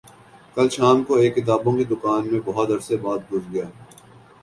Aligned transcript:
کل 0.55 0.69
شام 0.69 1.03
کو 1.03 1.15
ایک 1.15 1.35
کتابوں 1.35 1.75
کی 1.77 1.83
دکان 1.85 2.27
میں 2.31 2.39
بہت 2.45 2.71
عرصے 2.71 2.97
بعد 3.03 3.31
گھس 3.31 3.51
گیا 3.51 3.65